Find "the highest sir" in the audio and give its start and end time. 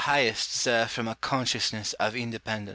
0.01-0.87